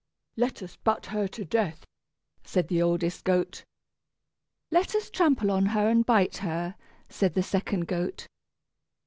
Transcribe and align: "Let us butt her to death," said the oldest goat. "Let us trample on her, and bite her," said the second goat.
"Let 0.35 0.63
us 0.63 0.77
butt 0.77 1.05
her 1.05 1.27
to 1.27 1.45
death," 1.45 1.85
said 2.43 2.69
the 2.69 2.81
oldest 2.81 3.23
goat. 3.23 3.63
"Let 4.71 4.95
us 4.95 5.11
trample 5.11 5.51
on 5.51 5.67
her, 5.77 5.87
and 5.89 6.03
bite 6.03 6.37
her," 6.37 6.73
said 7.07 7.35
the 7.35 7.43
second 7.43 7.85
goat. 7.85 8.25